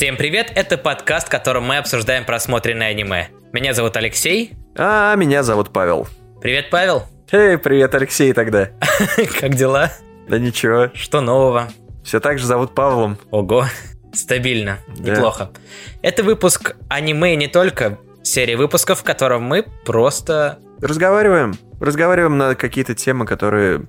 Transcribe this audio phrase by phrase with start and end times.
[0.00, 3.28] Всем привет, это подкаст, в котором мы обсуждаем просмотренное аниме.
[3.52, 4.54] Меня зовут Алексей.
[4.74, 6.08] А меня зовут Павел.
[6.40, 7.02] Привет, Павел.
[7.30, 8.70] Эй, привет, Алексей тогда.
[9.40, 9.92] Как дела?
[10.26, 11.68] Да ничего, Что нового?
[12.02, 13.18] все так же зовут Павлом.
[13.30, 13.66] Ого,
[14.14, 15.16] стабильно, Да.
[15.16, 15.50] неплохо.
[16.00, 20.60] Это выпуск аниме не только, серия выпусков, в котором мы просто...
[20.80, 21.58] Разговариваем.
[21.78, 23.82] Разговариваем на какие-то темы, которые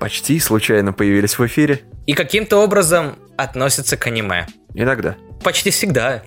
[0.00, 1.82] почти случайно появились в эфире.
[2.06, 4.46] И каким-то образом относятся к аниме.
[4.78, 5.16] Иногда.
[5.42, 6.22] Почти всегда.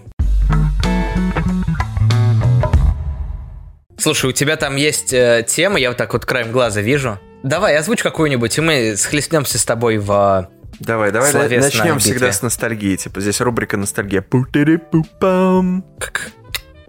[3.98, 7.18] Слушай, у тебя там есть э, тема, я вот так вот краем глаза вижу.
[7.44, 10.50] Давай, озвучь какую-нибудь, и мы схлестнемся с тобой в...
[10.80, 12.00] Давай, давай Словесная начнем битва.
[12.00, 12.96] всегда с ностальгии.
[12.98, 14.22] Типа здесь рубрика ностальгия.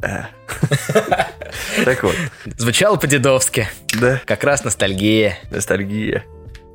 [0.03, 0.23] Э.
[1.85, 2.17] Так вот,
[2.57, 3.69] Звучало по-дедовски.
[4.01, 5.39] да, Как раз ностальгия.
[5.51, 6.25] ностальгия.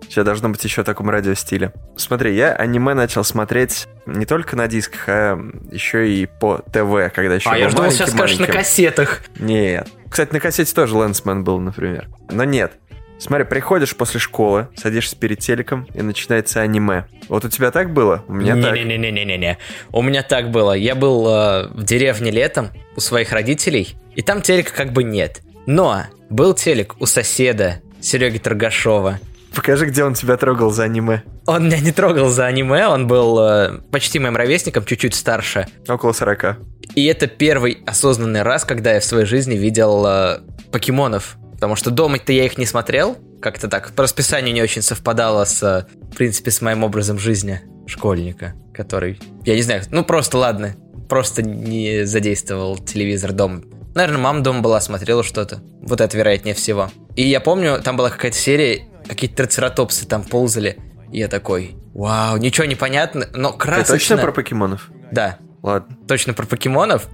[0.09, 1.73] Сейчас должно быть еще в таком радиостиле.
[1.95, 5.39] Смотри, я аниме начал смотреть не только на дисках, а
[5.71, 9.21] еще и по ТВ, когда еще а я ждал, сейчас скажешь на кассетах.
[9.37, 9.87] Нет.
[10.09, 12.07] Кстати, на кассете тоже Лэнсмен был, например.
[12.31, 12.73] Но нет.
[13.19, 17.05] Смотри, приходишь после школы, садишься перед телеком, и начинается аниме.
[17.29, 18.23] Вот у тебя так было?
[18.27, 18.75] У меня так.
[18.75, 19.57] Не-не-не-не-не-не.
[19.91, 20.73] У меня так было.
[20.73, 25.41] Я был э, в деревне летом у своих родителей, и там телека как бы нет.
[25.65, 29.19] Но был телек у соседа Сереги Торгашова.
[29.57, 31.23] Покажи, где он тебя трогал за аниме.
[31.47, 35.65] Он меня не трогал за аниме, он был э, почти моим ровесником, чуть-чуть старше.
[35.89, 36.59] Около 40.
[36.93, 40.41] И это первый осознанный раз, когда я в своей жизни видел э,
[40.71, 41.37] покемонов.
[41.53, 43.17] Потому что дома-то я их не смотрел.
[43.41, 43.93] Как-то так.
[43.93, 49.19] По расписанию не очень совпадало с, э, в принципе, с моим образом жизни школьника, который,
[49.43, 50.75] я не знаю, ну просто ладно,
[51.09, 53.63] просто не задействовал телевизор дома.
[53.95, 55.63] Наверное, мама дома была, смотрела что-то.
[55.81, 56.91] Вот это вероятнее всего.
[57.15, 60.77] И я помню, там была какая-то серия, какие-то трицератопсы там ползали.
[61.11, 63.93] И я такой, вау, ничего не понятно, но Ты красочно.
[63.95, 64.89] точно про покемонов?
[65.11, 65.95] Да, Ладно.
[66.07, 67.07] точно про покемонов.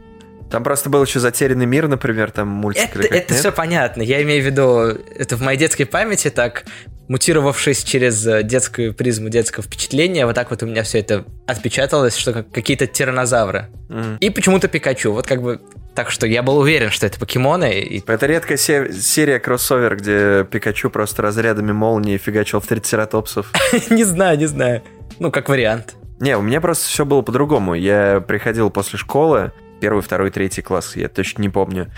[0.53, 3.39] Там просто был еще «Затерянный мир», например, там мультик Это, это нет?
[3.39, 4.03] все понятно.
[4.03, 4.81] Я имею в виду,
[5.17, 6.65] это в моей детской памяти так,
[7.07, 12.15] мутировавшись через э, детскую призму детского впечатления, вот так вот у меня все это отпечаталось,
[12.15, 13.69] что как какие-то тиранозавры.
[13.89, 14.17] М.
[14.17, 15.11] И почему-то Пикачу.
[15.11, 15.59] Вот как бы...
[15.95, 17.79] Так что я был уверен, что это покемоны.
[17.79, 18.03] И...
[18.05, 23.51] Это редкая се- серия кроссовер, где Пикачу просто разрядами молнии фигачил в трицератопсов.
[23.89, 24.83] не знаю, не знаю.
[25.17, 25.95] Ну, как вариант.
[26.19, 27.73] Не, у меня просто все было по-другому.
[27.73, 29.51] Я приходил после школы,
[29.83, 31.91] первый, второй, третий класс, я точно не помню.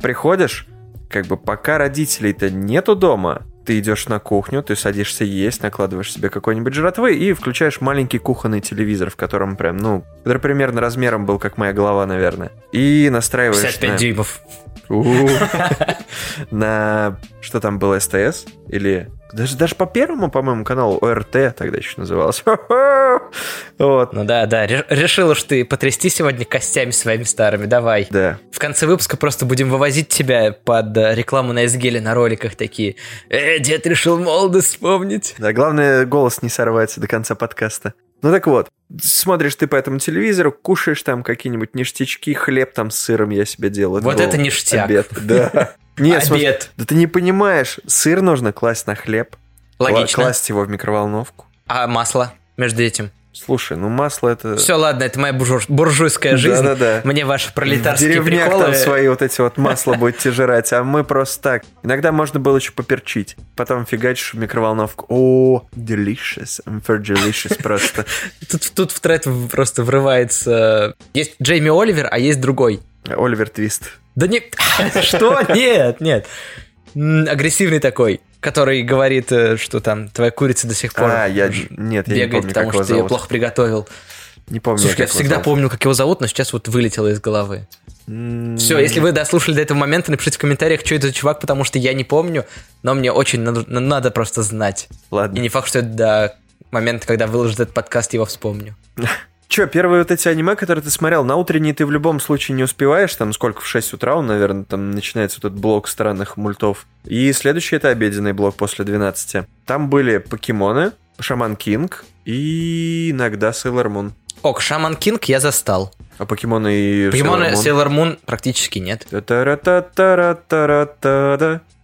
[0.00, 0.66] Приходишь,
[1.10, 6.30] как бы пока родителей-то нету дома, ты идешь на кухню, ты садишься есть, накладываешь себе
[6.30, 11.38] какой-нибудь жратвы и включаешь маленький кухонный телевизор, в котором прям, ну, который примерно размером был,
[11.38, 12.52] как моя голова, наверное.
[12.72, 14.40] И настраиваешь 55 на- дюймов.
[16.50, 17.18] На...
[17.42, 18.46] Что там было, СТС?
[18.68, 19.10] Или...
[19.36, 22.42] Даже, даже по первому, по-моему, каналу ОРТ тогда еще называлось.
[23.78, 24.66] Вот, Ну да, да.
[24.66, 27.66] ре- Решил уж ты потрясти сегодня костями своими старыми.
[27.66, 28.06] Давай.
[28.10, 28.38] да.
[28.52, 32.96] В конце выпуска просто будем вывозить тебя под э, рекламу на SGL на роликах такие.
[33.28, 35.34] Э, дед решил молодость вспомнить.
[35.38, 37.92] Да, главное голос не сорвать до конца подкаста.
[38.22, 38.68] Ну так вот,
[39.02, 43.68] смотришь ты по этому телевизору, кушаешь там какие-нибудь ништячки, хлеб там с сыром я себе
[43.68, 44.02] делаю.
[44.02, 44.86] Вот был это ништяк.
[44.86, 45.74] Обед, да.
[45.98, 46.70] Нет, смотри, Обед.
[46.76, 49.36] да ты не понимаешь, сыр нужно класть на хлеб,
[49.78, 50.24] Логично.
[50.24, 51.46] класть его в микроволновку.
[51.66, 53.10] А масло между этим?
[53.32, 54.56] Слушай, ну масло это...
[54.56, 56.62] Все, ладно, это моя буржуй- буржуйская жизнь.
[56.62, 57.02] Да-да-да.
[57.04, 58.64] Мне ваши пролетарские в деревнях приколы...
[58.64, 61.64] там свои вот эти вот масла будете жрать, а мы просто так.
[61.82, 63.36] Иногда можно было еще поперчить.
[63.54, 65.04] Потом фигачишь в микроволновку.
[65.10, 66.62] О, delicious.
[66.64, 68.06] I'm for delicious просто.
[68.50, 70.94] Тут, тут в тред просто врывается...
[71.12, 72.80] Есть Джейми Оливер, а есть другой.
[73.04, 73.92] Оливер Твист.
[74.16, 74.42] Да не...
[75.02, 75.40] Что?
[75.54, 76.26] Нет, нет.
[76.94, 81.48] Агрессивный такой, который говорит, э, что там твоя курица до сих пор А, я...
[81.70, 83.86] Нет, я не бегает, помню, потому что ты ее плохо приготовил.
[84.48, 84.78] Не помню.
[84.80, 85.44] Слушай, я всегда зовут.
[85.44, 87.66] помнил, как его зовут, но сейчас вот вылетело из головы.
[88.08, 91.40] М, Все, если вы дослушали до этого момента, напишите в комментариях, что это за чувак,
[91.40, 92.46] потому что я не помню,
[92.82, 94.86] но мне очень надо, надо просто знать.
[94.90, 95.38] И Ладно.
[95.40, 96.36] не факт, что это до
[96.70, 98.76] момента, когда выложит этот подкаст, его вспомню.
[99.48, 102.64] Че, первые вот эти аниме, которые ты смотрел, на утренние ты в любом случае не
[102.64, 106.86] успеваешь, там сколько, в 6 утра он, наверное, там начинается вот этот блок странных мультов.
[107.04, 109.46] И следующий это обеденный блок после 12.
[109.64, 114.14] Там были покемоны, Шаман Кинг и иногда Сейлор Мун.
[114.42, 115.94] Ок, Шаман Кинг я застал.
[116.18, 117.64] А покемоны и Покемоны Sailor Moon?
[117.64, 119.06] Sailor Moon практически нет.
[119.10, 119.20] Э,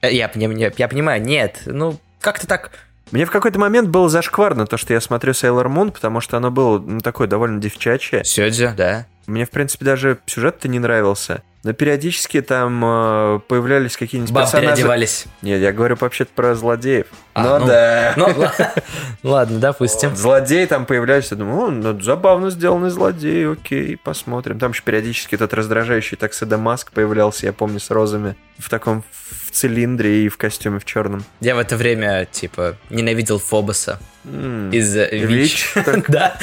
[0.02, 1.60] Я, я, я понимаю, нет.
[1.66, 2.70] Ну, как-то так...
[3.12, 6.50] Мне в какой-то момент было зашкварно то, что я смотрю Sailor Moon, потому что оно
[6.50, 8.24] было ну, такое довольно девчачье.
[8.24, 9.06] Сёдзю, да.
[9.26, 11.42] Мне, в принципе, даже сюжет-то не нравился.
[11.62, 14.68] Но периодически там э, появлялись какие-нибудь Баб персонажи...
[14.68, 15.26] переодевались.
[15.42, 17.06] Нет, я говорю вообще-то про злодеев.
[17.34, 18.12] А, ну, да.
[18.16, 18.52] Ну, ла-
[19.22, 20.14] ладно, допустим.
[20.14, 24.58] Злодей там появляется, думаю, ну, забавно сделанный злодей, окей, посмотрим.
[24.58, 29.02] Там еще периодически этот раздражающий таксида Маск появлялся, я помню, с розами, в таком
[29.46, 31.24] в цилиндре и в костюме в черном.
[31.40, 35.74] Я в это время, типа, ненавидел Фобоса М, из э, Вич,
[36.08, 36.36] Да.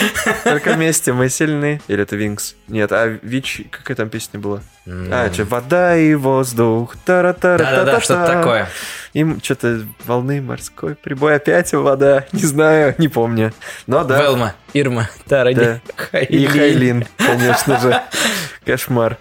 [0.44, 1.82] Только вместе мы сильны.
[1.88, 2.56] Или это Винкс?
[2.68, 4.62] Нет, а Вич, какая там песня была?
[4.86, 6.96] А, что, вода и воздух.
[7.06, 8.68] Да-да-да, что-то такое.
[9.14, 12.26] Им что-то волны морской прибой опять вода.
[12.32, 13.54] Не знаю, не помню.
[13.88, 14.22] Но да.
[14.22, 15.82] Велма, Ирма, Таради,
[16.12, 16.20] Да.
[16.20, 18.02] И Хайлин, конечно же.
[18.66, 19.18] Кошмар.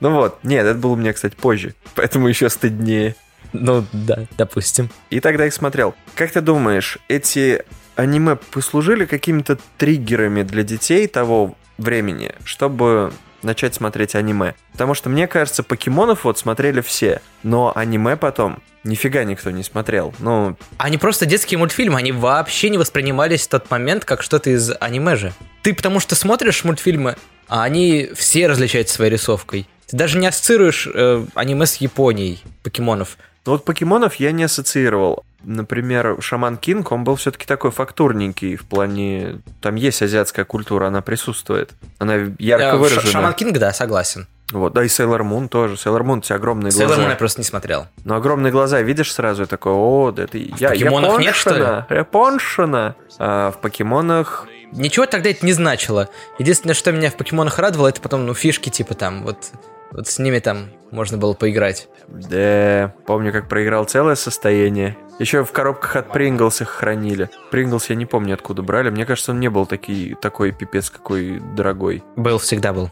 [0.00, 3.14] Ну вот, нет, это было у меня, кстати, позже, поэтому еще стыднее.
[3.52, 4.90] Ну, да, допустим.
[5.10, 5.94] И тогда их смотрел.
[6.14, 7.64] Как ты думаешь, эти
[7.94, 13.12] аниме послужили какими-то триггерами для детей того времени, чтобы
[13.46, 14.54] начать смотреть аниме?
[14.72, 20.14] Потому что, мне кажется, покемонов вот смотрели все, но аниме потом нифига никто не смотрел.
[20.18, 24.70] Ну, Они просто детские мультфильмы, они вообще не воспринимались в тот момент как что-то из
[24.80, 25.32] аниме же.
[25.62, 27.16] Ты потому что смотришь мультфильмы,
[27.48, 29.68] а они все различаются своей рисовкой.
[29.86, 33.18] Ты даже не ассоциируешь э, аниме с Японией, покемонов.
[33.44, 35.24] Ну вот покемонов я не ассоциировал.
[35.44, 39.40] Например, Шаман Кинг, он был все-таки такой фактурненький в плане...
[39.60, 41.70] Там есть азиатская культура, она присутствует.
[41.98, 43.12] Она ярко Э, выражена.
[43.12, 44.26] Шаман Кинг, да, согласен.
[44.52, 45.76] Вот, да и Сейлор Мун тоже.
[45.76, 47.02] Сейлор Мун, у тебя огромные Сейлор глаза.
[47.02, 47.86] Мун я просто не смотрел.
[48.04, 51.60] Но огромные глаза видишь сразу, и такой, о, да это я, покемонах нет, что ли?
[51.60, 52.96] японшина, японшина.
[53.18, 54.46] А в покемонах...
[54.72, 56.08] Ничего тогда это не значило.
[56.38, 59.50] Единственное, что меня в покемонах радовало, это потом, ну, фишки типа там, вот,
[59.92, 61.88] вот с ними там можно было поиграть.
[62.08, 64.96] Да, помню, как проиграл целое состояние.
[65.18, 67.30] Еще в коробках от Принглс их хранили.
[67.50, 68.90] Принглс я не помню, откуда брали.
[68.90, 72.04] Мне кажется, он не был таки, такой пипец какой дорогой.
[72.16, 72.90] Был, всегда был.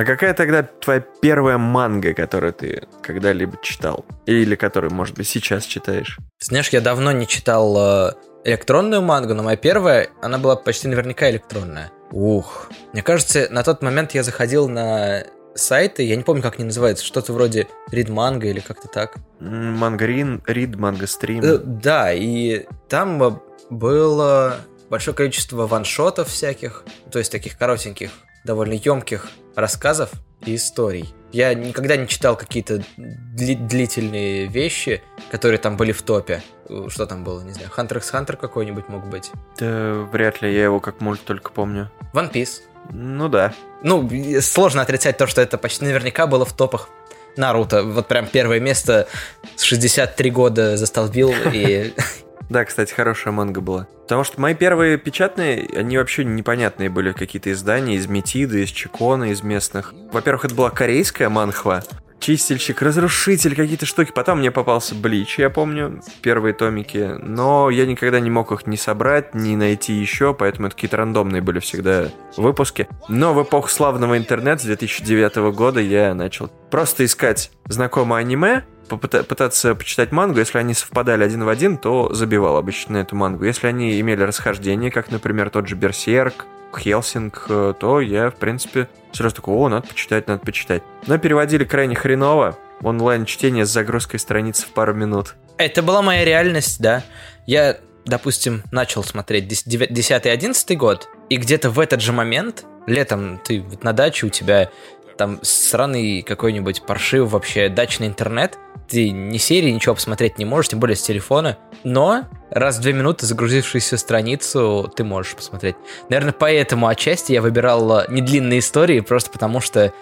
[0.00, 4.06] А какая тогда твоя первая манга, которую ты когда-либо читал?
[4.24, 6.16] Или которую, может быть, сейчас читаешь?
[6.40, 8.12] Знаешь, я давно не читал э,
[8.46, 11.92] электронную мангу, но моя первая, она была почти наверняка электронная.
[12.12, 12.70] Ух.
[12.94, 15.24] Мне кажется, на тот момент я заходил на
[15.54, 19.16] сайты, я не помню, как они называются, что-то вроде Read Manga или как-то так.
[19.38, 21.44] Мангарин, Рид, Манга Стрим.
[21.44, 23.32] Э, Да, и там э,
[23.68, 28.10] было большое количество ваншотов всяких, то есть таких коротеньких,
[28.44, 30.10] довольно емких рассказов
[30.44, 31.12] и историй.
[31.32, 36.42] Я никогда не читал какие-то дли- длительные вещи, которые там были в топе.
[36.88, 39.30] Что там было, не знаю, Hunter x Hunter какой-нибудь мог быть.
[39.58, 41.90] Да, вряд ли, я его как мульт только помню.
[42.14, 42.60] One Piece.
[42.90, 43.54] Ну да.
[43.82, 44.08] Ну,
[44.40, 46.88] сложно отрицать то, что это почти наверняка было в топах
[47.36, 47.82] Наруто.
[47.82, 49.08] Вот прям первое место
[49.56, 51.94] с 63 года застолбил и
[52.50, 53.86] Да, кстати, хорошая манга была.
[54.02, 59.30] Потому что мои первые печатные, они вообще непонятные были какие-то издания из Метиды, из Чикона,
[59.30, 59.94] из местных.
[60.12, 61.84] Во-первых, это была корейская манхва.
[62.18, 64.10] Чистильщик, разрушитель, какие-то штуки.
[64.12, 67.14] Потом мне попался Блич, я помню, первые томики.
[67.22, 71.40] Но я никогда не мог их ни собрать, ни найти еще, поэтому это какие-то рандомные
[71.40, 72.88] были всегда выпуски.
[73.08, 78.64] Но в эпоху славного интернета с 2009 года я начал просто искать знакомое аниме,
[78.96, 83.44] пытаться почитать мангу, если они совпадали один в один, то забивал обычно эту мангу.
[83.44, 86.46] Если они имели расхождение, как, например, тот же Берсерк,
[86.78, 90.82] Хелсинг, э, то я, в принципе, сразу такой, о, надо почитать, надо почитать.
[91.06, 92.56] Но переводили крайне хреново.
[92.82, 95.34] Онлайн-чтение с загрузкой страниц в пару минут.
[95.58, 97.02] Это была моя реальность, да.
[97.46, 97.76] Я,
[98.06, 104.26] допустим, начал смотреть 10-11 год, и где-то в этот же момент, летом ты на даче,
[104.26, 104.70] у тебя
[105.18, 108.56] там сраный какой-нибудь паршив вообще дачный интернет,
[108.90, 112.92] ты ни серии, ничего посмотреть не можешь, тем более с телефона, но раз в две
[112.92, 115.76] минуты загрузившуюся страницу ты можешь посмотреть.
[116.08, 119.92] Наверное, поэтому отчасти я выбирал э, недлинные истории, просто потому что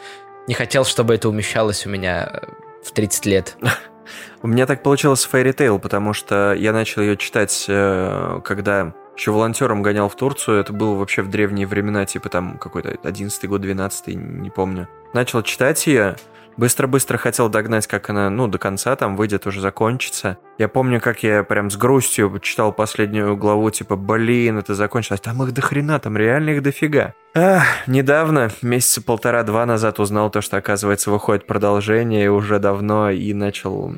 [0.46, 2.46] не хотел, чтобы это умещалось у меня э,
[2.84, 3.56] в 30 лет.
[4.40, 8.94] У меня так получилось с Fairy Tail, потому что я начал ее читать, э, когда
[9.18, 10.60] еще волонтером гонял в Турцию.
[10.60, 14.88] Это было вообще в древние времена, типа там какой-то 11 год, 12 не помню.
[15.12, 16.16] Начал читать ее,
[16.58, 20.36] быстро-быстро хотел догнать, как она, ну, до конца там выйдет, уже закончится.
[20.58, 25.20] Я помню, как я прям с грустью читал последнюю главу, типа, блин, это закончилось.
[25.20, 27.14] Там их до хрена, там реально их дофига.
[27.34, 33.94] Ах, недавно, месяца полтора-два назад узнал то, что, оказывается, выходит продолжение, уже давно, и начал...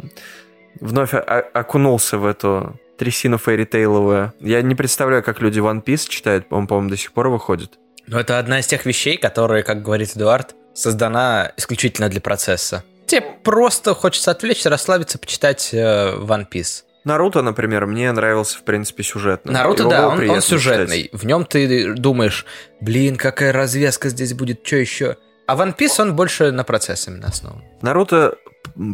[0.79, 4.33] Вновь окунулся в эту трясину фейритейловую.
[4.40, 7.79] Я не представляю, как люди One Piece читают, он, по-моему, до сих пор выходит.
[8.07, 12.85] Но это одна из тех вещей, которые, как говорит Эдуард, создана исключительно для процесса.
[13.07, 16.85] Тебе просто хочется отвлечься, расслабиться, почитать э, One Piece.
[17.05, 19.53] Наруто, например, мне нравился, в принципе, сюжетно.
[19.53, 21.05] Наруто, Его да, он, он сюжетный.
[21.05, 21.21] читать.
[21.21, 22.45] В нем ты думаешь,
[22.81, 25.17] блин, какая развязка здесь будет, что еще?
[25.47, 27.65] А One Piece, он больше на процесс именно основан.
[27.83, 28.37] Наруто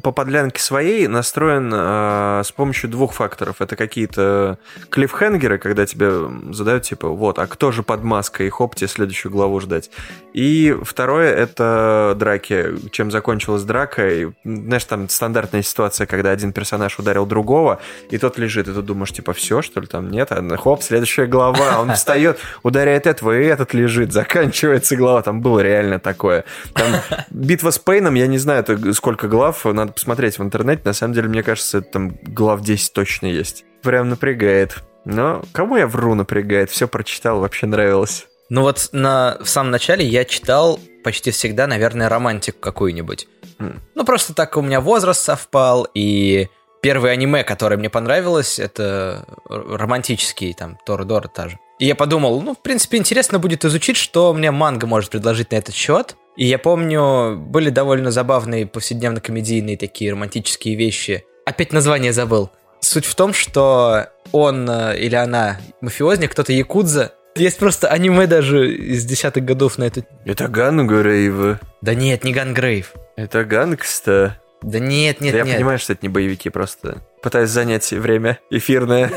[0.03, 3.61] по подлянке своей настроен э, с помощью двух факторов.
[3.61, 4.59] Это какие-то
[4.91, 6.13] клиффхенгеры, когда тебе
[6.53, 9.91] задают, типа, вот, а кто же под маской, и хоп, тебе следующую главу ждать.
[10.33, 12.75] И второе, это драки.
[12.91, 17.81] Чем закончилась драка, и, знаешь, там стандартная ситуация, когда один персонаж ударил другого,
[18.11, 21.27] и тот лежит, и ты думаешь, типа, все, что ли, там нет, а хоп, следующая
[21.27, 26.45] глава, он встает, ударяет этого, и этот лежит, заканчивается глава, там было реально такое.
[26.73, 26.87] Там
[27.31, 30.83] битва с Пейном, я не знаю, сколько глав, надо посмотреть в интернете.
[30.85, 33.65] На самом деле, мне кажется, там глав 10 точно есть.
[33.83, 34.77] Прям напрягает.
[35.05, 36.71] Но кому я вру напрягает?
[36.71, 38.27] Все прочитал, вообще нравилось.
[38.49, 43.29] Ну вот на, в самом начале я читал почти всегда, наверное, романтик какую-нибудь.
[43.59, 43.79] Mm.
[43.95, 46.49] Ну просто так у меня возраст совпал, и
[46.81, 51.59] первое аниме, которое мне понравилось, это романтический, там, Торадора та же.
[51.79, 55.57] И я подумал, ну, в принципе, интересно будет изучить, что мне манга может предложить на
[55.57, 56.17] этот счет.
[56.37, 61.25] И я помню, были довольно забавные повседневно-комедийные такие романтические вещи.
[61.47, 62.51] Опять название забыл.
[62.81, 67.13] Суть в том, что он э, или она мафиозник, кто-то якудза.
[67.37, 70.05] Есть просто аниме даже из десятых годов на это.
[70.25, 71.59] Это Gungrave.
[71.81, 72.95] Да нет, не Gungrave.
[73.17, 74.41] Это Gangsta.
[74.63, 75.47] Да нет, нет, да нет.
[75.49, 79.11] Я понимаю, что это не боевики, просто пытаюсь занять время эфирное.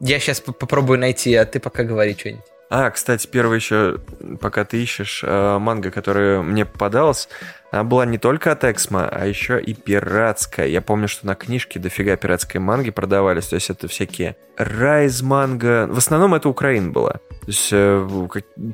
[0.00, 2.44] Я сейчас попробую найти, а ты пока говори что-нибудь.
[2.76, 3.98] А, кстати, первый еще,
[4.40, 7.28] пока ты ищешь, э, манга, которая мне попадалась,
[7.70, 10.66] она была не только от Эксмо, а еще и пиратская.
[10.66, 15.86] Я помню, что на книжке дофига пиратской манги продавались, то есть это всякие Райз манга.
[15.88, 17.12] В основном это Украина была.
[17.12, 18.08] То есть, э,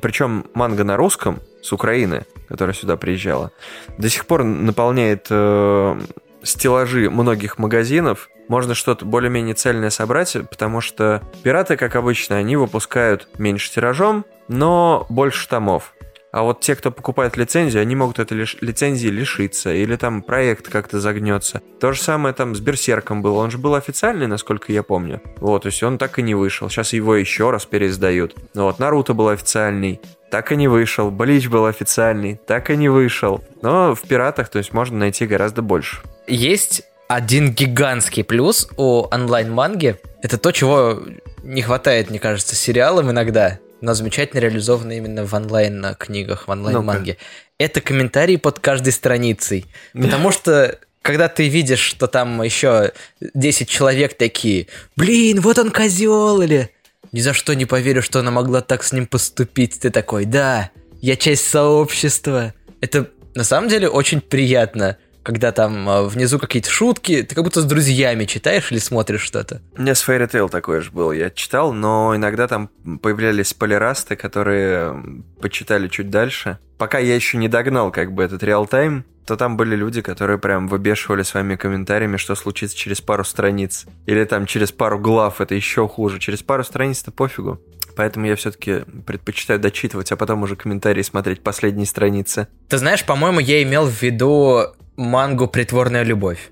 [0.01, 3.51] причем манга на русском с Украины, которая сюда приезжала,
[3.99, 5.99] до сих пор наполняет э,
[6.43, 13.27] стеллажи многих магазинов, можно что-то более-менее цельное собрать, потому что пираты, как обычно, они выпускают
[13.37, 15.93] меньше тиражом, но больше томов.
[16.31, 20.69] А вот те, кто покупает лицензию, они могут этой лиш- лицензии лишиться, или там проект
[20.69, 21.61] как-то загнется.
[21.79, 23.39] То же самое там с Берсерком было.
[23.39, 25.21] Он же был официальный, насколько я помню.
[25.37, 26.69] Вот, то есть он так и не вышел.
[26.69, 28.35] Сейчас его еще раз переиздают.
[28.53, 31.11] Вот, Наруто был официальный, так и не вышел.
[31.11, 33.43] Блич был официальный, так и не вышел.
[33.61, 35.97] Но в пиратах, то есть можно найти гораздо больше.
[36.31, 39.97] Есть один гигантский плюс у онлайн-манги.
[40.21, 41.03] Это то, чего
[41.43, 47.17] не хватает, мне кажется, сериалам иногда, но замечательно реализовано именно в онлайн-книгах, в онлайн-манге.
[47.19, 47.25] ну
[47.57, 49.65] Это комментарии под каждой страницей.
[49.93, 56.41] Потому что когда ты видишь, что там еще 10 человек такие, блин, вот он козел,
[56.41, 56.69] или
[57.11, 59.79] ни за что не поверю, что она могла так с ним поступить.
[59.81, 60.71] Ты такой, да,
[61.01, 62.53] я часть сообщества.
[62.79, 67.61] Это на самом деле очень приятно когда там а, внизу какие-то шутки, ты как будто
[67.61, 69.61] с друзьями читаешь или смотришь что-то.
[69.77, 71.11] У меня с Fairy Tail такое же было.
[71.11, 72.69] Я читал, но иногда там
[73.01, 76.57] появлялись полирасты, которые почитали чуть дальше.
[76.77, 80.67] Пока я еще не догнал как бы этот реал-тайм, то там были люди, которые прям
[80.67, 83.85] выбешивали своими комментариями, что случится через пару страниц.
[84.07, 86.19] Или там через пару глав, это еще хуже.
[86.19, 87.61] Через пару страниц-то пофигу.
[87.95, 92.47] Поэтому я все-таки предпочитаю дочитывать, а потом уже комментарии смотреть последние страницы.
[92.67, 96.51] Ты знаешь, по-моему, я имел в виду мангу «Притворная любовь».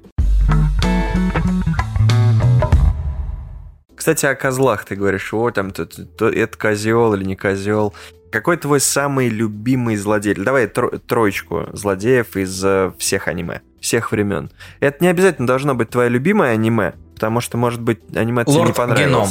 [3.95, 7.93] Кстати, о козлах ты говоришь, о, там, то, то, то, это козел или не козел.
[8.31, 10.35] Какой твой самый любимый злодей?
[10.35, 14.51] Давай тро, троечку злодеев из uh, всех аниме, всех времен.
[14.79, 18.73] Это не обязательно должно быть твое любимое аниме, потому что, может быть, аниме тебе не
[18.73, 19.09] понравилось.
[19.09, 19.27] Геном.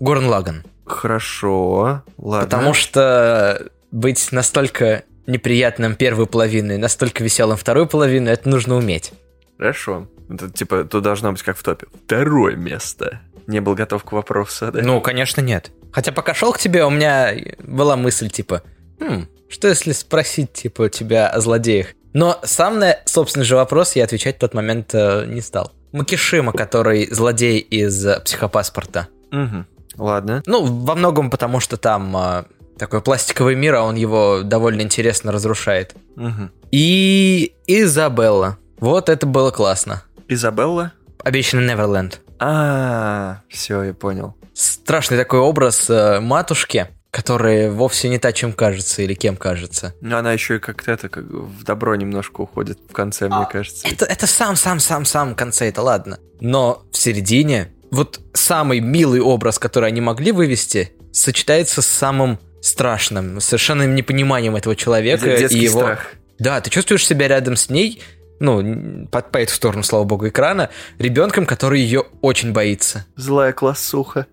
[0.00, 0.62] Горн Лаган.
[0.86, 2.44] Хорошо, ладно.
[2.46, 9.12] Потому что быть настолько неприятным первую половину и настолько веселым вторую половину, это нужно уметь.
[9.58, 10.08] Хорошо.
[10.28, 11.86] Это, типа, тут должно быть как в топе.
[12.04, 13.20] Второе место.
[13.46, 14.82] Не был готов к вопросу, да?
[14.82, 15.70] Ну, конечно, нет.
[15.92, 18.62] Хотя пока шел к тебе, у меня была мысль, типа,
[19.00, 21.88] хм, что если спросить, типа, тебя о злодеях?
[22.12, 25.72] Но сам на собственный же вопрос я отвечать в тот момент э, не стал.
[25.92, 29.08] Макишима, который злодей из психопаспорта.
[29.30, 29.64] Угу.
[29.98, 30.42] Ладно.
[30.46, 32.44] Ну, во многом потому, что там э,
[32.78, 35.94] такой пластиковый мир, а он его довольно интересно разрушает.
[36.16, 36.50] Угу.
[36.72, 38.58] И Изабелла.
[38.78, 40.02] Вот это было классно.
[40.28, 40.92] Изабелла?
[41.24, 42.20] Обещанный Неверленд.
[42.38, 44.36] А, все, я понял.
[44.54, 49.94] Страшный такой образ э, матушки, которая вовсе не та, чем кажется или кем кажется.
[50.02, 53.48] Но она еще и как-то это как в добро немножко уходит в конце, а, мне
[53.50, 53.88] кажется.
[53.88, 56.18] Это, это сам, сам, сам, сам конце, это ладно.
[56.40, 63.40] Но в середине вот самый милый образ, который они могли вывести, сочетается с самым страшным,
[63.40, 65.80] совершенным непониманием этого человека и его.
[65.80, 66.12] Страх.
[66.38, 68.02] Да, ты чувствуешь себя рядом с ней,
[68.40, 73.06] ну, по, по эту сторону, слава богу, экрана, ребенком, который ее очень боится.
[73.16, 74.26] Злая классуха.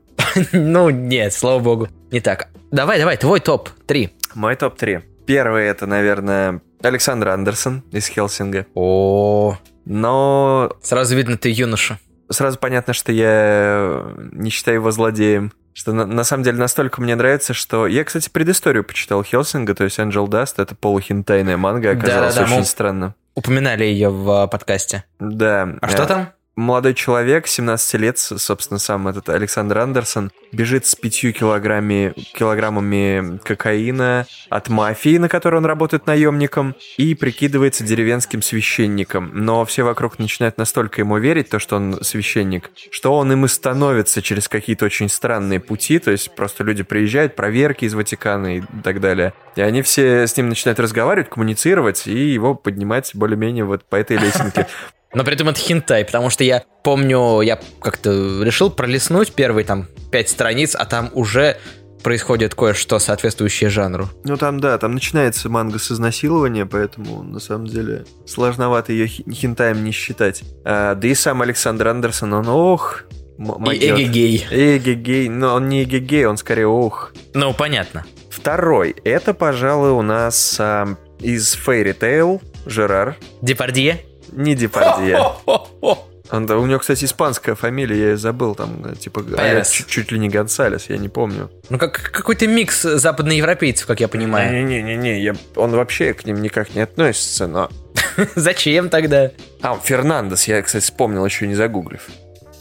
[0.51, 2.49] ну, нет, слава богу, не так.
[2.71, 4.09] Давай, давай, твой топ-3.
[4.35, 5.03] Мой топ-3.
[5.25, 8.65] Первый это, наверное, Александр Андерсон из Хелсинга.
[8.73, 11.99] О, Но Сразу видно, ты юноша.
[12.29, 15.51] Сразу понятно, что я не считаю его злодеем.
[15.75, 17.87] Что на, на самом деле настолько мне нравится, что...
[17.87, 22.59] Я, кстати, предысторию почитал Хелсинга, то есть Angel Dust, это полухентайная манга, оказалось Да-да-да, очень
[22.61, 23.15] мы- странно.
[23.35, 25.03] Упоминали ее в э, подкасте.
[25.19, 25.75] Да.
[25.81, 26.29] А что э, там?
[26.55, 34.27] Молодой человек, 17 лет, собственно, сам этот Александр Андерсон, бежит с пятью килограммами, килограммами кокаина
[34.49, 39.31] от мафии, на которой он работает наемником, и прикидывается деревенским священником.
[39.33, 43.47] Но все вокруг начинают настолько ему верить, то, что он священник, что он им и
[43.47, 48.63] становится через какие-то очень странные пути, то есть просто люди приезжают, проверки из Ватикана и
[48.83, 49.33] так далее.
[49.55, 54.17] И они все с ним начинают разговаривать, коммуницировать, и его поднимать более-менее вот по этой
[54.17, 54.67] лесенке.
[55.13, 59.87] Но при этом это хинтай, потому что я помню, я как-то решил пролистнуть первые там
[60.11, 61.57] пять страниц, а там уже
[62.03, 64.09] происходит кое-что соответствующее жанру.
[64.25, 69.83] Ну там, да, там начинается манга с изнасилования, поэтому на самом деле сложновато ее хентаем
[69.83, 70.43] не считать.
[70.65, 73.03] А, да и сам Александр Андерсон, он ох,
[73.39, 74.45] И эгегей.
[74.51, 77.13] Эгегей, но он не эгегей, он скорее ох.
[77.33, 78.05] Ну, понятно.
[78.29, 84.01] Второй, это, пожалуй, у нас а, из Fairy Tail Жерар, Депардье?
[84.35, 85.19] Не Депардье.
[86.31, 89.87] Он, да, у него, кстати, испанская фамилия, я ее забыл, там, э, типа, а, чуть,
[89.87, 91.51] чуть ли не Гонсалес, я не помню.
[91.69, 94.65] Ну, как какой-то микс западноевропейцев, как я понимаю.
[94.65, 97.69] Не-не-не, я- он вообще к ним никак не относится, но...
[98.35, 99.31] Зачем тогда?
[99.61, 102.07] А, Фернандес, я, кстати, вспомнил, еще не загуглив.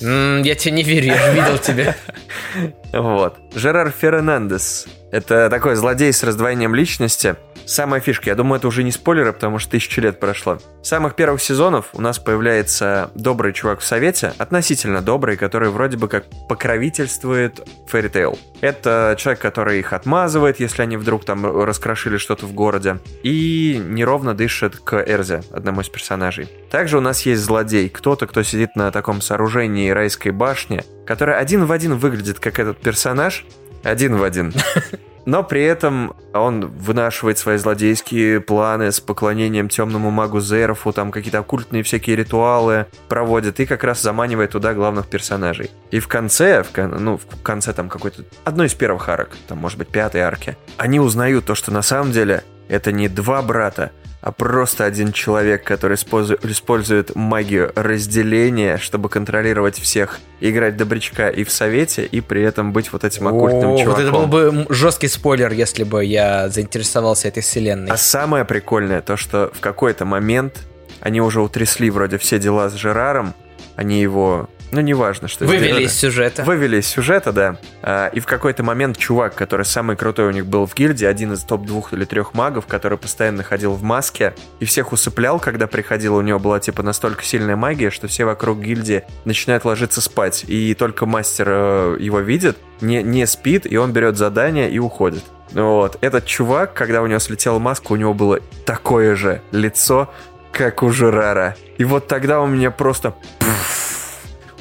[0.00, 1.96] Я тебе не верю, я видел тебя.
[2.92, 3.38] Вот.
[3.54, 4.86] Жерар Фернандес.
[5.12, 7.36] Это такой злодей с раздвоением личности.
[7.66, 10.58] Самая фишка, я думаю, это уже не спойлеры, потому что тысячу лет прошло.
[10.82, 15.96] С самых первых сезонов у нас появляется добрый чувак в Совете, относительно добрый, который вроде
[15.96, 18.38] бы как покровительствует Фэри Тейл.
[18.60, 24.34] Это человек, который их отмазывает, если они вдруг там раскрошили что-то в городе, и неровно
[24.34, 26.48] дышит к Эрзе, одному из персонажей.
[26.70, 31.64] Также у нас есть злодей, кто-то, кто сидит на таком сооружении райской башни, который один
[31.64, 33.44] в один выглядит как этот персонаж,
[33.82, 34.52] один в один.
[35.24, 41.38] Но при этом он вынашивает свои злодейские планы с поклонением темному магу Зерофу, там какие-то
[41.38, 45.70] оккультные всякие ритуалы проводит и как раз заманивает туда главных персонажей.
[45.90, 49.78] И в конце, в, ну, в конце там какой-то, одной из первых арок, там может
[49.78, 54.30] быть пятой арки, они узнают то, что на самом деле это не два брата, а
[54.30, 61.50] просто один человек, который использу- использует магию разделения, чтобы контролировать всех, играть добрячка и в
[61.50, 63.92] совете, и при этом быть вот этим оккультным О, чуваком.
[63.92, 67.90] Вот это был бы жесткий спойлер, если бы я заинтересовался этой вселенной.
[67.90, 70.66] А самое прикольное то, что в какой-то момент
[71.00, 73.34] они уже утрясли вроде все дела с Жераром,
[73.74, 75.84] они его, ну неважно, что Вывели сделали.
[75.84, 76.42] из сюжета.
[76.44, 77.56] Вывели из сюжета, да.
[77.82, 81.32] А, и в какой-то момент чувак, который самый крутой у них был в гильдии, один
[81.34, 86.16] из топ-двух или трех магов, который постоянно ходил в маске и всех усыплял, когда приходил,
[86.16, 90.44] у него была типа настолько сильная магия, что все вокруг гильдии начинают ложиться спать.
[90.48, 95.22] И только мастер э, его видит, не, не спит, и он берет задание и уходит.
[95.52, 95.98] Вот.
[96.00, 100.10] Этот чувак, когда у него слетела маска, у него было такое же лицо,
[100.52, 101.56] как у Жерара.
[101.78, 103.14] И вот тогда у меня просто...
[103.38, 103.51] пф,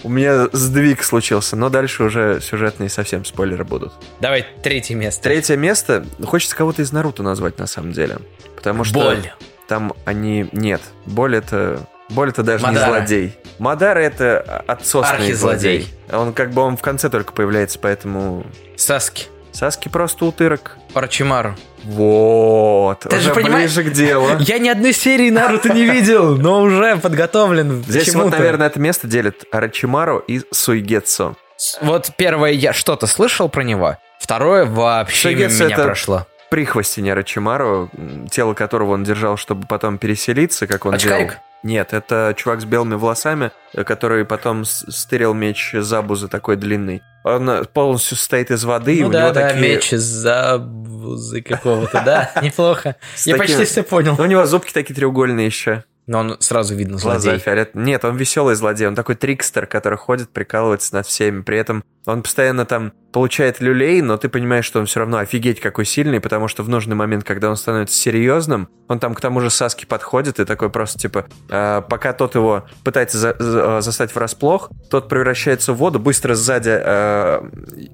[0.03, 3.93] у меня сдвиг случился, но дальше уже сюжетные совсем спойлеры будут.
[4.19, 5.23] Давай третье место.
[5.23, 8.19] Третье место, хочется кого-то из Наруто назвать на самом деле.
[8.55, 9.31] Потому что Боль.
[9.67, 10.47] там они...
[10.51, 11.79] Нет, Боль это...
[12.09, 12.85] Боль это даже Мадара.
[12.85, 13.37] не злодей.
[13.57, 15.33] Мадара это Архизлодей.
[15.33, 15.93] злодей.
[16.11, 18.45] Он как бы он в конце только появляется, поэтому...
[18.75, 19.27] Саски.
[19.53, 20.77] Саски просто утырок.
[20.93, 21.55] Орочимару.
[21.83, 22.99] Вот.
[23.01, 24.27] Ты уже же понимаешь- ближе к делу.
[24.39, 27.83] Я ни одной серии Наруто не видел, но уже подготовлен.
[27.87, 31.37] Здесь вот, наверное, это место делит Арачимару и Суйгетсу.
[31.81, 33.97] Вот первое, я что-то слышал про него.
[34.19, 36.25] Второе вообще Шигетсу меня это- прошло.
[36.49, 41.27] Прихвостень Арачимару, м, тело которого он держал, чтобы потом переселиться, как он Очкарик?
[41.29, 41.39] делал.
[41.63, 47.03] Нет, это чувак с белыми волосами, э, который потом стырил меч Забузы такой длинный.
[47.23, 49.61] Он э, полностью состоит из воды, и Ну у да, него да, такие...
[49.75, 50.57] меч из-за
[51.01, 52.95] бузы какого-то, да, неплохо.
[53.25, 54.15] Я почти все понял.
[54.19, 55.83] У него зубки такие треугольные еще.
[56.07, 57.39] Но он сразу видно Глаза злодей.
[57.39, 57.85] фиолетовые.
[57.85, 61.41] Нет, он веселый злодей, он такой трикстер, который ходит, прикалывается над всеми.
[61.41, 65.61] При этом он постоянно там получает люлей, но ты понимаешь, что он все равно офигеть
[65.61, 69.39] какой сильный, потому что в нужный момент, когда он становится серьезным, он там к тому
[69.41, 73.81] же Саски подходит и такой просто типа, э, пока тот его пытается за- за- э,
[73.81, 77.41] застать врасплох, тот превращается в воду, быстро сзади э,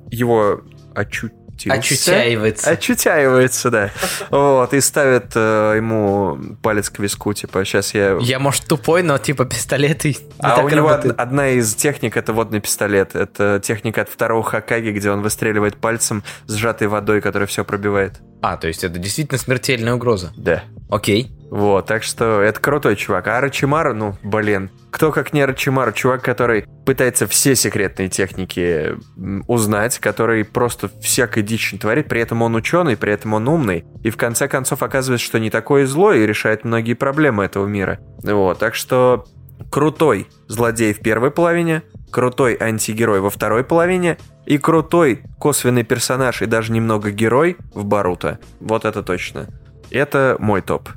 [0.10, 0.62] его
[0.96, 1.37] очутился.
[1.65, 2.70] Очутяивается.
[2.70, 3.91] Очутяивается, да.
[4.30, 8.17] Вот, и ставит э, ему палец к виску, типа, сейчас я...
[8.22, 11.20] Я, может, тупой, но типа пистолеты А так у него од- работают.
[11.20, 13.15] одна из техник это водный пистолет.
[13.15, 18.20] Это техника от второго Хакаги, где он выстреливает пальцем сжатой водой, которая все пробивает.
[18.41, 20.32] А, то есть это действительно смертельная угроза.
[20.38, 20.63] Да.
[20.89, 21.32] Окей.
[21.49, 23.27] Вот, так что это крутой чувак.
[23.27, 28.95] А Рачимару, ну, блин, кто как не Рачимару, чувак, который пытается все секретные техники
[29.47, 34.10] узнать, который просто всякой дичь творит, при этом он ученый, при этом он умный, и
[34.10, 37.99] в конце концов оказывается, что не такой злой и решает многие проблемы этого мира.
[38.23, 39.25] Вот, так что
[39.71, 46.45] крутой злодей в первой половине, крутой антигерой во второй половине и крутой косвенный персонаж и
[46.45, 48.39] даже немного герой в Баруто.
[48.60, 49.47] Вот это точно.
[49.91, 50.89] Это мой топ.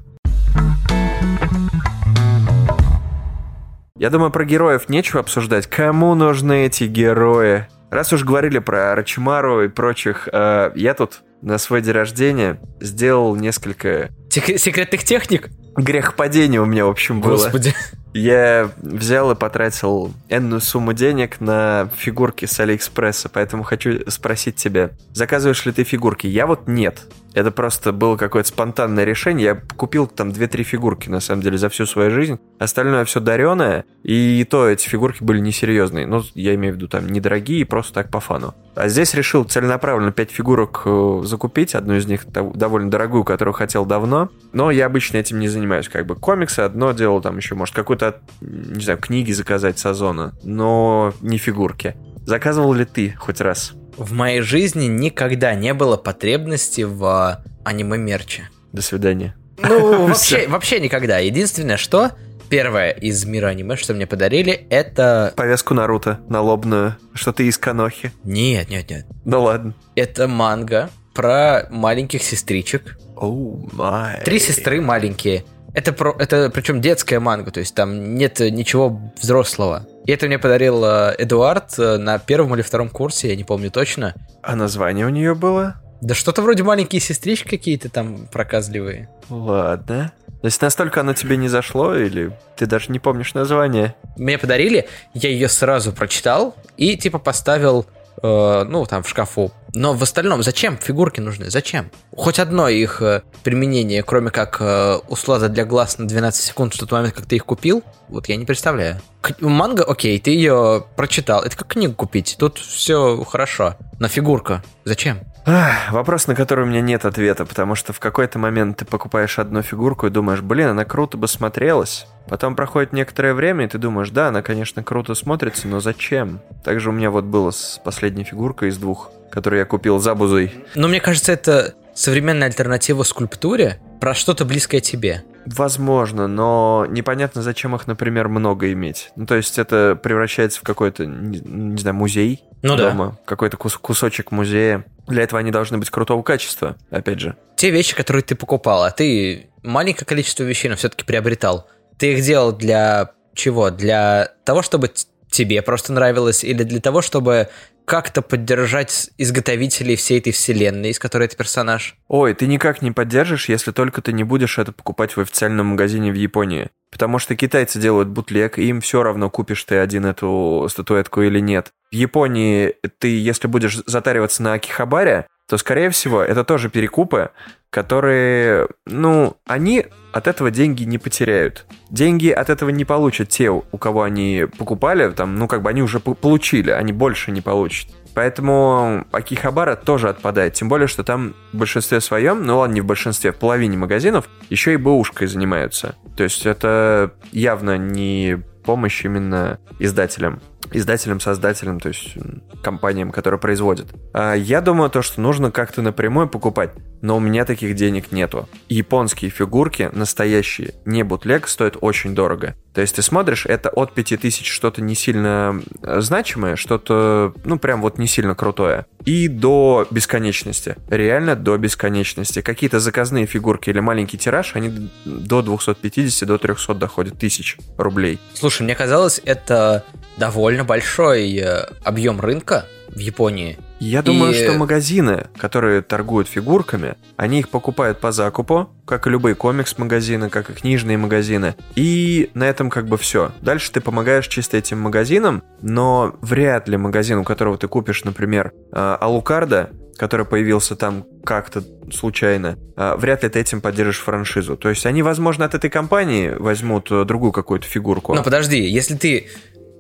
[4.01, 5.67] Я думаю, про героев нечего обсуждать.
[5.67, 7.69] Кому нужны эти герои?
[7.91, 13.37] Раз уж говорили про Рачимару и прочих, э, я тут на свой день рождения сделал
[13.37, 14.09] несколько...
[14.31, 15.51] Сек- секретных техник?
[15.77, 17.33] Грехопадение у меня, в общем, было.
[17.33, 17.75] Господи.
[18.15, 24.93] Я взял и потратил энную сумму денег на фигурки с Алиэкспресса, поэтому хочу спросить тебя,
[25.13, 26.27] заказываешь ли ты фигурки?
[26.27, 27.03] Я вот нет.
[27.35, 29.45] Это просто было какое-то спонтанное решение.
[29.45, 32.39] Я купил там 2-3 фигурки, на самом деле, за всю свою жизнь.
[32.59, 36.07] Остальное все дареное, и то эти фигурки были несерьезные.
[36.07, 38.55] Ну, я имею в виду там недорогие, просто так по фану.
[38.75, 41.75] А здесь решил целенаправленно 5 фигурок э, закупить.
[41.75, 44.31] Одну из них довольно дорогую, которую хотел давно.
[44.53, 45.89] Но я обычно этим не занимаюсь.
[45.89, 50.33] Как бы комиксы одно дело, там еще, может, какой-то, не знаю, книги заказать с Озона,
[50.43, 51.97] но не фигурки.
[52.27, 53.75] Заказывал ли ты хоть раз?
[53.97, 58.49] В моей жизни никогда не было потребности в аниме-мерче.
[58.73, 59.35] До свидания.
[59.59, 61.19] Ну, вообще, вообще никогда.
[61.19, 62.13] Единственное, что
[62.49, 65.33] первое из мира аниме, что мне подарили, это...
[65.37, 68.13] Повязку Наруто налобную, что ты из Канохи.
[68.25, 69.07] Нет, нет, нет.
[69.25, 69.75] Ну ладно.
[69.95, 72.99] Это манга про маленьких сестричек.
[73.17, 74.21] Оу, oh май.
[74.25, 75.45] Три сестры маленькие.
[75.73, 79.87] Это, про, это причем детская манга, то есть там нет ничего взрослого.
[80.07, 83.71] И это мне подарил э, Эдуард э, на первом или втором курсе, я не помню
[83.71, 84.15] точно.
[84.43, 85.77] А название у нее было?
[86.01, 89.11] Да что-то вроде маленькие сестрички какие-то там проказливые.
[89.29, 90.13] Ладно.
[90.41, 93.95] То есть настолько оно тебе не зашло, или ты даже не помнишь название?
[94.17, 97.87] Мне подарили, я ее сразу прочитал и типа поставил
[98.23, 99.51] Э, ну, там, в шкафу.
[99.75, 101.51] Но в остальном, зачем фигурки нужны?
[101.51, 101.91] Зачем?
[102.17, 106.79] Хоть одно их э, применение, кроме как э, услада для глаз на 12 секунд в
[106.79, 109.01] тот момент, как ты их купил, вот я не представляю.
[109.41, 111.43] Манга, окей, ты ее прочитал.
[111.43, 112.37] Это как книгу купить.
[112.39, 113.77] Тут все хорошо.
[113.99, 115.21] Но фигурка, зачем?
[115.47, 119.39] Ах, вопрос, на который у меня нет ответа, потому что в какой-то момент ты покупаешь
[119.39, 122.07] одну фигурку и думаешь, блин, она круто бы смотрелась.
[122.29, 126.41] Потом проходит некоторое время, и ты думаешь, да, она, конечно, круто смотрится, но зачем?
[126.63, 130.53] Также у меня вот было с последней фигуркой из двух, которую я купил за бузой.
[130.75, 135.25] Но мне кажется, это современная альтернатива скульптуре про что-то близкое тебе.
[135.47, 139.11] Возможно, но непонятно, зачем их, например, много иметь.
[139.17, 143.19] Ну, то есть это превращается в какой-то, не, не знаю, музей ну дома, да.
[143.25, 144.85] какой-то кус- кусочек музея.
[145.09, 147.37] Для этого они должны быть крутого качества, опять же.
[147.57, 151.69] Те вещи, которые ты покупал, а ты маленькое количество вещей, но все-таки приобретал.
[151.99, 153.71] Ты их делал для чего?
[153.71, 154.91] Для того, чтобы
[155.31, 157.49] тебе просто нравилось, или для того, чтобы
[157.85, 161.97] как-то поддержать изготовителей всей этой вселенной, из которой это персонаж?
[162.07, 166.13] Ой, ты никак не поддержишь, если только ты не будешь это покупать в официальном магазине
[166.13, 166.69] в Японии.
[166.93, 171.41] Потому что китайцы делают бутлег, и им все равно, купишь ты один эту статуэтку или
[171.41, 171.73] нет.
[171.91, 177.31] В Японии ты, если будешь затариваться на Акихабаре, то, скорее всего, это тоже перекупы,
[177.71, 181.67] которые, ну, они от этого деньги не потеряют.
[181.91, 185.83] Деньги от этого не получат те, у кого они покупали, там, ну, как бы они
[185.83, 187.91] уже получили, они больше не получат.
[188.15, 190.55] Поэтому Акихабара тоже отпадает.
[190.55, 194.29] Тем более, что там в большинстве своем, ну ладно, не в большинстве, в половине магазинов,
[194.51, 195.97] еще и бэушкой занимаются.
[196.17, 200.41] То есть это явно не помощь именно издателям
[200.73, 202.17] издателям, создателям, то есть
[202.63, 203.89] компаниям, которые производят.
[204.13, 206.71] А я думаю, то, что нужно как-то напрямую покупать,
[207.03, 208.49] но у меня таких денег нету.
[208.69, 212.55] Японские фигурки, настоящие, не бутлег, стоят очень дорого.
[212.75, 217.83] То есть ты смотришь, это от 5000 что-то не сильно э, значимое, что-то, ну, прям
[217.83, 218.87] вот не сильно крутое.
[219.05, 220.77] И до бесконечности.
[220.89, 222.43] Реально до бесконечности.
[222.43, 228.21] Какие-то заказные фигурки или маленький тираж, они до 250, до 300 доходят тысяч рублей.
[228.35, 229.85] Слушай, мне казалось, это
[230.17, 233.59] довольно большой э, объем рынка в Японии.
[233.79, 234.35] Я думаю, и...
[234.35, 240.51] что магазины, которые торгуют фигурками, они их покупают по закупу, как и любые комикс-магазины, как
[240.51, 241.55] и книжные магазины.
[241.77, 243.33] И на этом как бы все.
[243.41, 248.53] Дальше ты помогаешь чисто этим магазинам, но вряд ли магазин, у которого ты купишь, например,
[248.73, 254.57] э, Алукарда, который появился там как-то случайно, э, вряд ли ты этим поддержишь франшизу.
[254.57, 258.15] То есть они, возможно, от этой компании возьмут другую какую-то фигурку.
[258.15, 259.29] Но подожди, если ты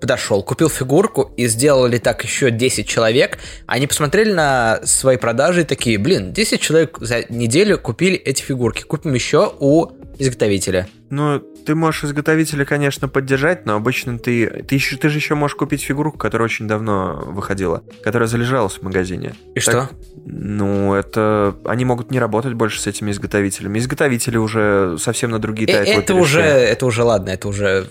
[0.00, 5.64] подошел, купил фигурку и сделали так еще 10 человек, они посмотрели на свои продажи и
[5.64, 10.88] такие, блин, 10 человек за неделю купили эти фигурки, купим еще у изготовителя.
[11.08, 14.64] Ну, ты можешь изготовителя, конечно, поддержать, но обычно ты...
[14.68, 18.82] Ты, еще, ты же еще можешь купить фигурку, которая очень давно выходила, которая залежалась в
[18.82, 19.34] магазине.
[19.54, 19.88] И так, что?
[20.24, 21.56] Ну, это...
[21.64, 23.78] Они могут не работать больше с этими изготовителями.
[23.78, 27.86] Изготовители уже совсем на другие Э, тайтлы Это уже, это уже ладно, это уже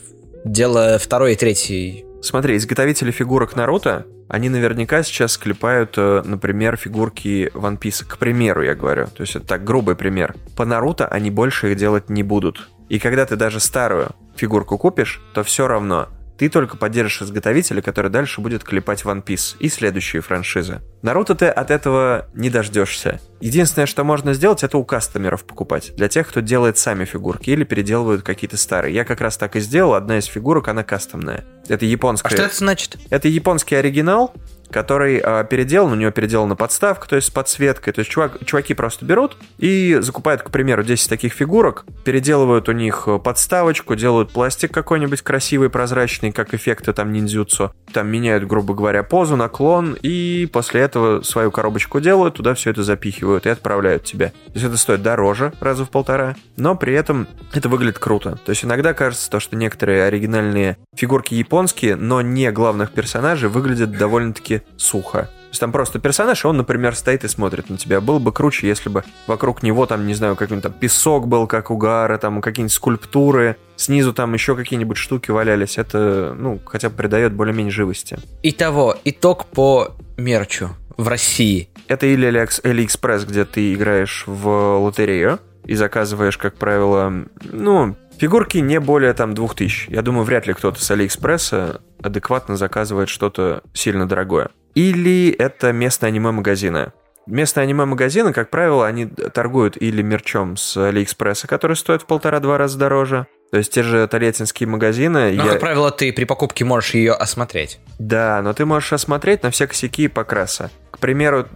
[0.45, 2.05] дело второй и третий.
[2.21, 8.05] Смотри, изготовители фигурок Наруто, они наверняка сейчас склепают, э, например, фигурки One Piece.
[8.05, 9.07] К примеру, я говорю.
[9.07, 10.35] То есть это так, грубый пример.
[10.55, 12.69] По Наруто они больше их делать не будут.
[12.89, 18.09] И когда ты даже старую фигурку купишь, то все равно ты только поддержишь изготовителя, который
[18.09, 20.79] дальше будет клепать One Piece и следующие франшизы.
[21.01, 23.19] Наруто ты от этого не дождешься.
[23.41, 25.93] Единственное, что можно сделать, это у кастомеров покупать.
[25.97, 28.95] Для тех, кто делает сами фигурки или переделывают какие-то старые.
[28.95, 29.95] Я как раз так и сделал.
[29.95, 31.43] Одна из фигурок, она кастомная.
[31.67, 32.31] Это японская.
[32.31, 32.95] А что это значит?
[33.09, 34.33] Это японский оригинал,
[34.71, 37.93] который э, переделан, у него переделана подставка, то есть с подсветкой.
[37.93, 42.71] То есть чувак, чуваки просто берут и закупают, к примеру, 10 таких фигурок, переделывают у
[42.71, 47.73] них э, подставочку, делают пластик какой-нибудь красивый, прозрачный, как эффекты там ниндзюцу.
[47.93, 52.83] Там меняют, грубо говоря, позу, наклон, и после этого свою коробочку делают, туда все это
[52.83, 54.27] запихивают и отправляют тебе.
[54.47, 58.39] То есть это стоит дороже, раза в полтора, но при этом это выглядит круто.
[58.45, 63.91] То есть иногда кажется то, что некоторые оригинальные фигурки японские, но не главных персонажей, выглядят
[63.91, 65.29] довольно-таки сухо.
[65.49, 68.01] То есть там просто персонаж, и он, например, стоит и смотрит на тебя.
[68.01, 71.71] Было бы круче, если бы вокруг него там, не знаю, какой-нибудь там песок был, как
[71.71, 75.79] у Гара, там какие-нибудь скульптуры, снизу там еще какие-нибудь штуки валялись.
[75.79, 78.19] Это, ну, хотя бы придает более-менее живости.
[78.43, 81.69] Итого, итог по мерчу в России.
[81.87, 88.79] Это или AliExpress, где ты играешь в лотерею и заказываешь, как правило, ну, фигурки не
[88.79, 89.89] более там 2000.
[89.89, 94.49] Я думаю, вряд ли кто-то с Алиэкспресса адекватно заказывает что-то сильно дорогое.
[94.75, 96.91] Или это местные аниме-магазины.
[97.25, 102.77] Местные аниме-магазины, как правило, они торгуют или мерчом с Алиэкспресса, который стоит в полтора-два раза
[102.77, 103.27] дороже.
[103.51, 105.31] То есть те же толетинские магазины...
[105.33, 107.79] Но, я- как правило, ты при покупке можешь ее осмотреть.
[107.97, 110.69] Да, но ты можешь осмотреть на все косяки и покраса.
[110.91, 111.47] К примеру,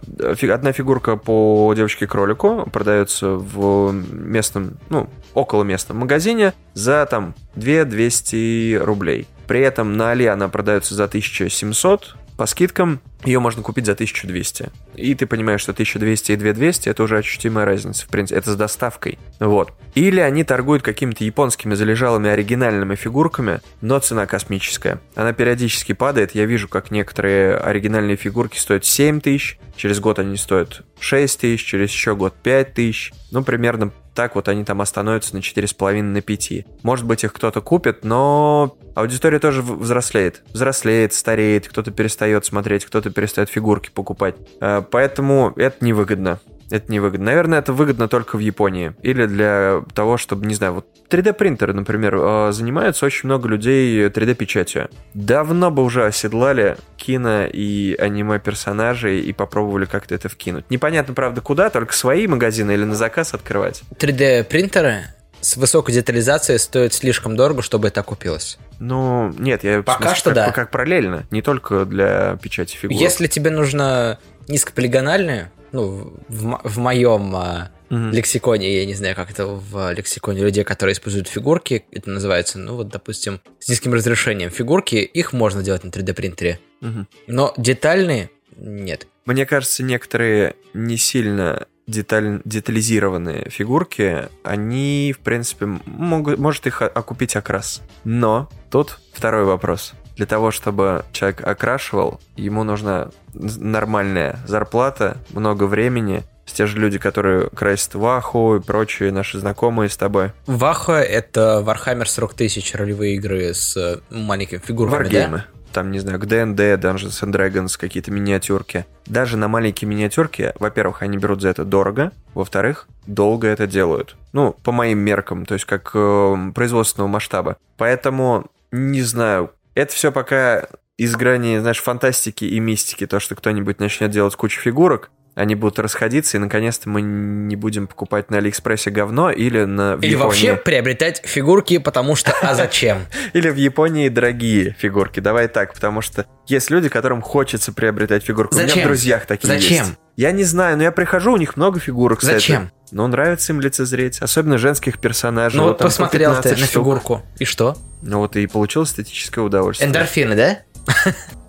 [0.52, 9.28] одна фигурка по девочке-кролику продается в местном, ну, около местном магазине за там 2-200 рублей.
[9.46, 14.70] При этом на Али она продается за 1700, по скидкам ее можно купить за 1200.
[14.96, 18.56] И ты понимаешь, что 1200 и 2200 это уже ощутимая разница, в принципе, это с
[18.56, 19.18] доставкой.
[19.40, 19.72] Вот.
[19.94, 25.00] Или они торгуют какими-то японскими залежалыми оригинальными фигурками, но цена космическая.
[25.14, 30.36] Она периодически падает, я вижу, как некоторые оригинальные фигурки стоят 7 тысяч, через год они
[30.36, 33.12] стоят 6 тысяч, через еще год 5 тысяч.
[33.30, 36.52] Ну, примерно так вот они там остановятся на 4,5 на 5.
[36.82, 40.42] Может быть, их кто-то купит, но аудитория тоже взрослеет.
[40.52, 44.36] Взрослеет, стареет, кто-то перестает смотреть, кто-то перестает фигурки покупать.
[44.60, 46.40] Э, Поэтому это невыгодно.
[46.70, 47.26] Это невыгодно.
[47.26, 48.94] Наверное, это выгодно только в Японии.
[49.02, 54.88] Или для того, чтобы, не знаю, вот 3D-принтеры, например, э, занимаются очень много людей 3D-печатью.
[55.14, 60.70] Давно бы уже оседлали кино и аниме-персонажей и попробовали как-то это вкинуть.
[60.70, 63.82] Непонятно, правда, куда, только свои магазины или на заказ открывать.
[63.98, 65.04] 3D-принтеры
[65.44, 68.58] с высокой детализацией стоят слишком дорого, чтобы это окупилось.
[68.78, 70.52] Ну, нет, я Пока смысле, что как, да.
[70.52, 72.96] как параллельно, не только для печати фигур.
[72.98, 78.12] Если тебе нужно низкополигональные, ну, в, в моем а, Мгм.
[78.12, 82.76] лексиконе, я не знаю, как это в лексиконе людей, которые используют фигурки, это называется, ну
[82.76, 86.60] вот, допустим, с низким разрешением фигурки, их можно делать на 3D-принтере.
[86.80, 87.08] Мгм.
[87.26, 89.08] Но детальные нет.
[89.26, 97.34] Мне кажется, некоторые не сильно деталь, детализированные фигурки, они, в принципе, могут, может их окупить
[97.34, 97.82] окрас.
[98.04, 99.92] Но тут второй вопрос.
[100.16, 106.22] Для того, чтобы человек окрашивал, ему нужна нормальная зарплата, много времени.
[106.46, 110.30] Те же люди, которые красят ваху и прочие наши знакомые с тобой.
[110.46, 115.04] Ваха— это Warhammer 40 тысяч ролевые игры с э, маленькими фигурками, да?
[115.04, 115.44] Варгеймы.
[115.72, 118.86] Там, не знаю, к D&D, Dungeons and Dragons, какие-то миниатюрки.
[119.06, 124.14] Даже на маленькие миниатюрки, во-первых, они берут за это дорого, во-вторых, долго это делают.
[124.32, 127.56] Ну, по моим меркам, то есть как э, производственного масштаба.
[127.76, 133.80] Поэтому, не знаю, это все пока из грани, знаешь, фантастики и мистики, то, что кто-нибудь
[133.80, 138.90] начнет делать кучу фигурок, они будут расходиться, и наконец-то мы не будем покупать на Алиэкспрессе
[138.90, 140.26] говно или на в Или Японии.
[140.26, 142.98] вообще приобретать фигурки, потому что а зачем?
[143.32, 145.18] Или в Японии дорогие фигурки.
[145.18, 148.54] Давай так, потому что есть люди, которым хочется приобретать фигурку.
[148.54, 149.86] У меня в друзьях такие Зачем?
[149.86, 149.94] есть.
[150.16, 152.34] Я не знаю, но я прихожу, у них много фигурок, кстати.
[152.36, 152.70] Зачем?
[152.92, 155.58] Но нравится им лицезреть, особенно женских персонажей.
[155.60, 156.72] Ну вот по посмотрел ты 15 на штук.
[156.82, 157.22] фигурку.
[157.38, 157.76] И что?
[158.02, 159.88] Ну вот и получил эстетическое удовольствие.
[159.88, 160.58] Эндорфины, да?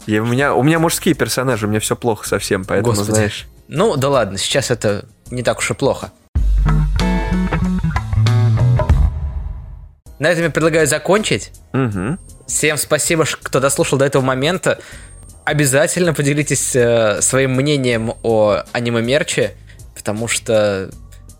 [0.08, 3.12] Я- у, меня, у меня мужские персонажи, у меня все плохо совсем, поэтому, Господи.
[3.16, 3.48] знаешь...
[3.68, 6.12] Ну, да ладно, сейчас это не так уж и плохо.
[10.18, 11.52] На этом я предлагаю закончить.
[11.74, 12.20] Мгм.
[12.48, 14.80] Всем спасибо, кто дослушал до этого момента.
[15.46, 19.54] Обязательно поделитесь э, своим мнением о аниме-мерче,
[19.96, 20.90] потому что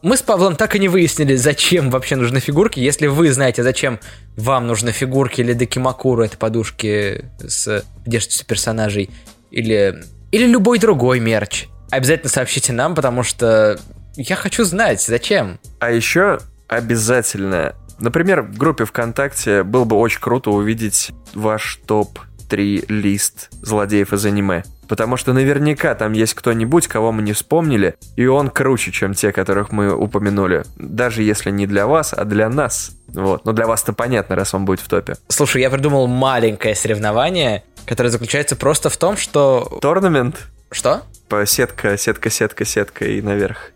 [0.04, 2.80] мы с Павлом так и не выяснили, зачем вообще нужны фигурки.
[2.80, 4.00] Если вы знаете, зачем
[4.38, 9.10] вам нужны фигурки или Декимакуру, это подушки с одеждой персонажей,
[9.50, 13.80] или, или любой другой мерч, обязательно сообщите нам, потому что
[14.16, 15.60] я хочу знать, зачем.
[15.80, 16.38] А еще
[16.68, 24.26] обязательно, например, в группе ВКонтакте было бы очень круто увидеть ваш топ-3 лист злодеев из
[24.26, 24.64] аниме.
[24.88, 29.32] Потому что наверняка там есть кто-нибудь, кого мы не вспомнили, и он круче, чем те,
[29.32, 30.64] которых мы упомянули.
[30.76, 32.92] Даже если не для вас, а для нас.
[33.08, 33.46] Вот.
[33.46, 35.16] Но для вас-то понятно, раз он будет в топе.
[35.28, 39.80] Слушай, я придумал маленькое соревнование, которое заключается просто в том, что...
[39.82, 40.48] Торнамент?
[40.72, 41.02] Что?
[41.30, 43.72] По сетка, сетка, сетка, сетка и наверх.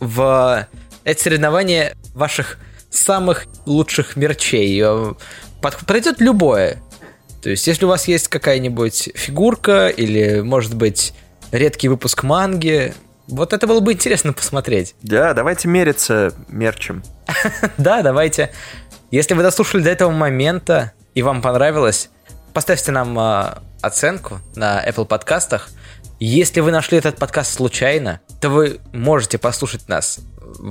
[0.00, 0.66] в
[1.04, 2.58] это соревнование ваших
[2.90, 4.80] самых лучших мерчей.
[4.82, 5.14] Э,
[5.62, 6.82] под- Подойдет любое.
[7.42, 11.14] То есть, если у вас есть какая-нибудь фигурка или, может быть,
[11.52, 12.94] редкий выпуск манги,
[13.26, 14.94] вот это было бы интересно посмотреть.
[15.02, 17.02] Да, давайте мериться мерчем.
[17.78, 18.52] Да, давайте.
[19.10, 22.10] Если вы дослушали до этого момента и вам понравилось,
[22.52, 25.68] поставьте нам а, оценку на Apple подкастах.
[26.18, 30.20] Если вы нашли этот подкаст случайно, то вы можете послушать нас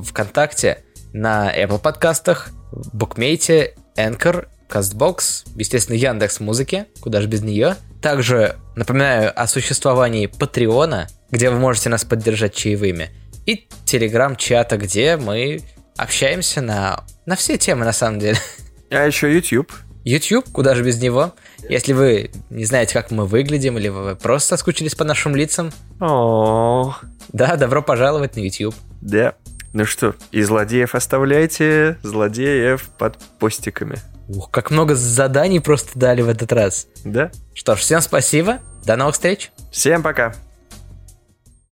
[0.05, 2.49] ВКонтакте, на Apple подкастах,
[2.93, 7.75] Букмейте, Anchor, Castbox, естественно, Яндекс Музыки, куда же без нее.
[8.01, 13.09] Также напоминаю о существовании Патреона, где вы можете нас поддержать чаевыми,
[13.45, 15.61] и Телеграм-чата, где мы
[15.97, 18.37] общаемся на, на все темы, на самом деле.
[18.91, 19.71] А еще YouTube.
[20.03, 21.33] YouTube, куда же без него.
[21.69, 26.95] Если вы не знаете, как мы выглядим, или вы просто соскучились по нашим лицам, О,
[27.31, 28.73] да, добро пожаловать на YouTube.
[29.01, 29.33] да.
[29.71, 33.97] Ну что, и злодеев оставляйте, злодеев под постиками.
[34.29, 36.87] Ух, как много заданий просто дали в этот раз.
[37.03, 37.31] Да?
[37.55, 39.51] Что ж, всем спасибо, до новых встреч.
[39.71, 40.35] Всем пока.